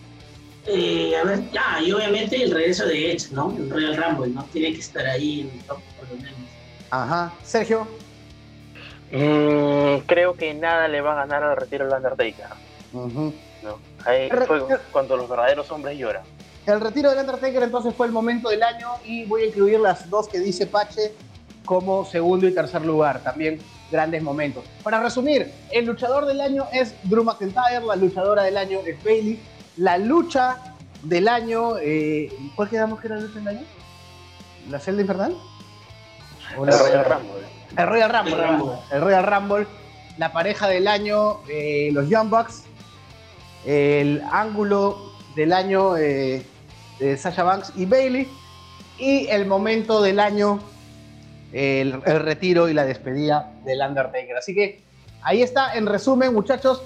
[0.67, 3.55] Eh, a ver, ya, y obviamente el regreso de Edge, ¿no?
[3.57, 4.45] El Royal Rumble, ¿no?
[4.53, 6.35] Tiene que estar ahí en el top, por lo menos.
[6.91, 7.33] Ajá.
[7.43, 7.87] Sergio.
[9.11, 12.47] Mm, creo que nada le va a ganar al retiro del Undertaker.
[14.05, 14.61] Ahí fue
[14.92, 16.23] cuando los verdaderos hombres lloran.
[16.66, 20.09] El retiro del Undertaker entonces fue el momento del año y voy a incluir las
[20.11, 21.14] dos que dice Pache
[21.64, 23.21] como segundo y tercer lugar.
[23.23, 23.59] También
[23.90, 24.64] grandes momentos.
[24.83, 29.40] Para resumir, el luchador del año es Drew McIntyre, la luchadora del año es Bailey,
[29.79, 33.66] la lucha del año, eh, ¿cuál quedamos que era la lucha del año?
[34.71, 35.37] ¿La celda infernal?
[36.55, 37.58] Royal Rumble.
[37.79, 38.77] El Royal Rumble.
[38.91, 39.67] El Royal Rumble.
[40.19, 42.64] La pareja del año, eh, los Young Bucks.
[43.64, 46.45] El ángulo del año eh,
[46.99, 48.27] de Sasha Banks y Bailey.
[48.99, 50.59] Y el momento del año,
[51.53, 54.37] el, retiro y la despedida del Undertaker.
[54.37, 54.81] Así que
[55.23, 56.83] ahí está, en resumen, muchachos.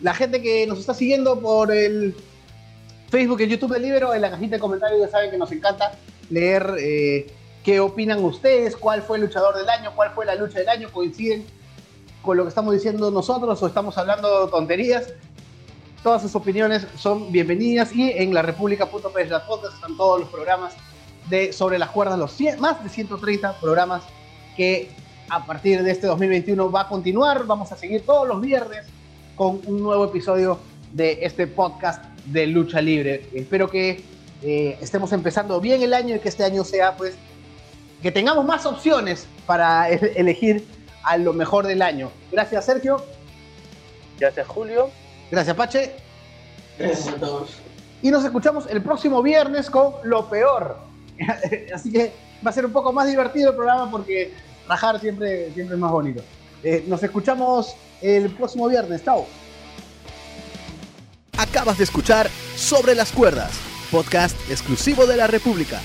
[0.00, 2.14] La gente que nos está siguiendo por el
[3.10, 5.98] Facebook y YouTube del Libro, en la cajita de comentarios ya saben que nos encanta
[6.30, 7.26] leer eh,
[7.68, 8.74] ¿Qué opinan ustedes?
[8.78, 9.92] ¿Cuál fue el luchador del año?
[9.94, 10.88] ¿Cuál fue la lucha del año?
[10.90, 11.44] ¿Coinciden
[12.22, 15.12] con lo que estamos diciendo nosotros o estamos hablando tonterías?
[16.02, 20.72] Todas sus opiniones son bienvenidas y en la República.pes están todos los programas
[21.28, 24.02] de Sobre las Cuerdas, los más de 130 programas
[24.56, 24.88] que
[25.28, 27.44] a partir de este 2021 va a continuar.
[27.44, 28.86] Vamos a seguir todos los viernes
[29.36, 30.58] con un nuevo episodio
[30.94, 33.28] de este podcast de lucha libre.
[33.34, 34.02] Espero que
[34.40, 37.14] eh, estemos empezando bien el año y que este año sea pues
[38.02, 40.66] que tengamos más opciones para elegir
[41.02, 42.10] a lo mejor del año.
[42.30, 43.04] Gracias, Sergio.
[44.18, 44.90] Gracias, Julio.
[45.30, 45.92] Gracias, Pache.
[46.78, 47.50] Gracias a todos.
[48.02, 50.78] Y nos escuchamos el próximo viernes con Lo Peor.
[51.74, 52.12] Así que
[52.46, 54.32] va a ser un poco más divertido el programa porque
[54.68, 56.22] rajar siempre, siempre es más bonito.
[56.62, 59.04] Eh, nos escuchamos el próximo viernes.
[59.04, 59.26] Chao.
[61.36, 63.52] Acabas de escuchar Sobre las Cuerdas,
[63.90, 65.80] podcast exclusivo de la República.